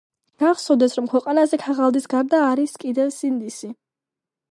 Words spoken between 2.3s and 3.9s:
არის კიდევ სინდისი